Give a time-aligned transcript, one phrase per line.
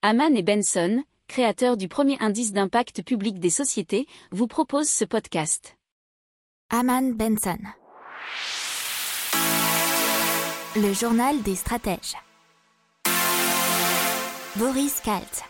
[0.00, 5.76] Haman et Benson, créateurs du premier indice d'impact public des sociétés, vous proposent ce podcast.
[6.70, 7.58] Haman Benson.
[10.76, 12.14] Le journal des stratèges.
[14.54, 15.42] Boris Kalt.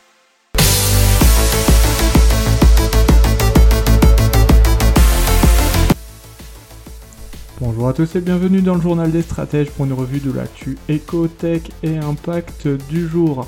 [7.61, 10.79] Bonjour à tous et bienvenue dans le journal des stratèges pour une revue de l'actu
[10.89, 13.47] éco-tech et impact du jour.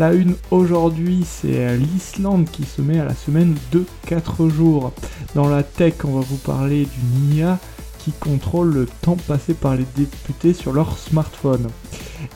[0.00, 4.94] La une aujourd'hui, c'est l'Islande qui se met à la semaine de 4 jours.
[5.34, 7.58] Dans la tech, on va vous parler d'une IA
[7.98, 11.66] qui contrôle le temps passé par les députés sur leur smartphone.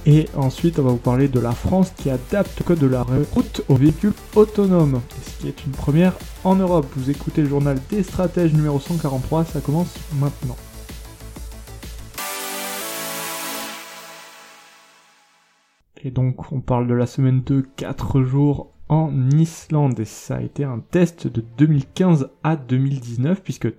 [0.04, 3.02] Et ensuite, on va vous parler de la France qui adapte le code de la
[3.34, 6.12] route aux véhicules autonomes, ce qui est une première
[6.44, 6.84] en Europe.
[6.98, 10.56] Vous écoutez le journal des stratèges numéro 143, ça commence maintenant.
[16.04, 20.42] Et donc on parle de la semaine de 4 jours en Islande et ça a
[20.42, 23.72] été un test de 2015 à 2019 puisque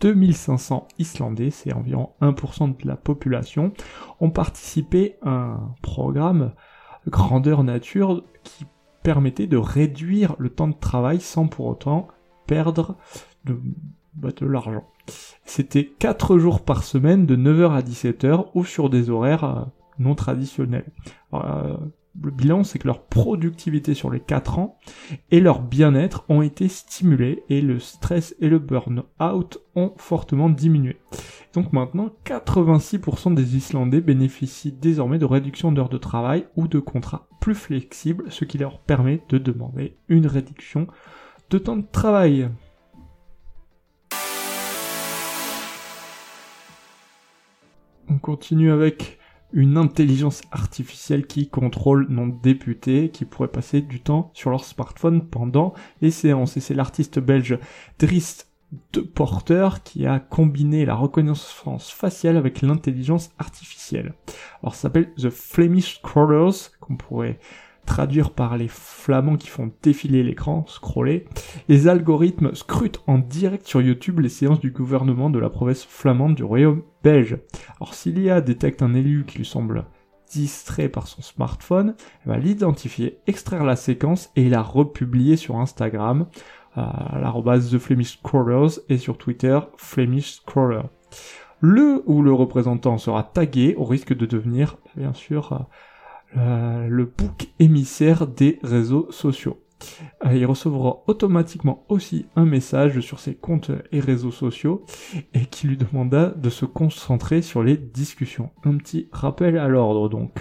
[0.00, 3.72] 2500 Islandais, c'est environ 1% de la population,
[4.20, 6.52] ont participé à un programme
[7.08, 8.66] grandeur nature qui
[9.02, 12.08] permettait de réduire le temps de travail sans pour autant
[12.46, 12.96] perdre
[13.44, 13.60] de,
[14.14, 14.84] bah, de l'argent.
[15.44, 19.64] C'était 4 jours par semaine de 9h à 17h ou sur des horaires euh,
[19.98, 20.86] non traditionnels.
[21.34, 21.76] Euh,
[22.20, 24.78] le bilan, c'est que leur productivité sur les 4 ans
[25.30, 30.98] et leur bien-être ont été stimulés et le stress et le burn-out ont fortement diminué.
[31.54, 37.28] Donc maintenant, 86% des Islandais bénéficient désormais de réduction d'heures de travail ou de contrats
[37.40, 40.86] plus flexibles, ce qui leur permet de demander une réduction
[41.50, 42.48] de temps de travail.
[48.08, 49.18] On continue avec
[49.52, 55.26] une intelligence artificielle qui contrôle nos députés qui pourraient passer du temps sur leur smartphone
[55.26, 56.56] pendant les séances.
[56.56, 57.58] Et c'est l'artiste belge
[57.98, 58.48] Drist
[58.92, 64.14] de Porter qui a combiné la reconnaissance faciale avec l'intelligence artificielle.
[64.62, 67.38] Alors ça s'appelle The Flemish Crawlers, qu'on pourrait
[67.86, 71.26] traduire par les flamands qui font défiler l'écran, scroller,
[71.68, 76.34] les algorithmes scrutent en direct sur YouTube les séances du gouvernement de la province flamande
[76.34, 77.38] du royaume belge.
[77.80, 79.84] Alors s'il y a détecte un élu qui lui semble
[80.30, 81.94] distrait par son smartphone,
[82.24, 86.26] elle va l'identifier, extraire la séquence et la republier sur Instagram
[86.74, 90.82] à l'arrobase The Flemish Scrollers et sur Twitter Flemish Scroller.
[91.60, 95.66] Le ou le représentant sera tagué au risque de devenir, bien sûr,
[96.36, 99.62] euh, le bouc émissaire des réseaux sociaux.
[100.24, 104.84] Euh, il recevra automatiquement aussi un message sur ses comptes et réseaux sociaux
[105.34, 108.50] et qui lui demanda de se concentrer sur les discussions.
[108.64, 110.32] Un petit rappel à l'ordre donc.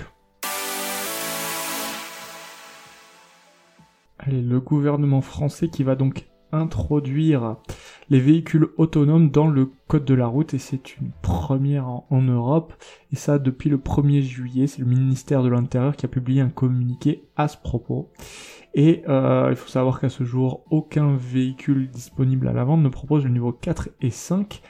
[4.19, 7.57] Allez, le gouvernement français qui va donc introduire
[8.11, 12.73] les véhicules autonomes dans le code de la route et c'est une première en, Europe.
[13.13, 16.49] Et ça depuis le 1er juillet c'est le ministère de l'Intérieur qui a publié un
[16.49, 18.11] communiqué à ce propos.
[18.73, 22.89] Et euh, il faut savoir qu'à ce jour aucun véhicule disponible à la vente ne
[22.89, 24.61] propose le niveau 4 et 5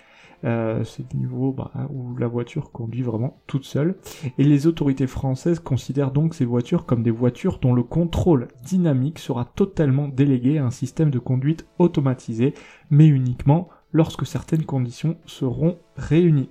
[0.44, 3.97] euh, c'est le niveau bah, où la voiture conduit vraiment toute seule.
[4.38, 9.19] Et les autorités françaises considèrent donc ces voitures comme des voitures dont le contrôle dynamique
[9.19, 12.53] sera totalement délégué à un système de conduite automatisé,
[12.90, 16.50] mais uniquement lorsque certaines conditions seront réunies.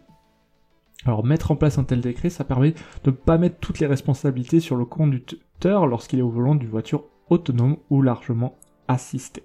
[1.06, 2.72] Alors mettre en place un tel décret, ça permet
[3.04, 6.68] de ne pas mettre toutes les responsabilités sur le conducteur lorsqu'il est au volant d'une
[6.68, 9.44] voiture autonome ou largement assistée.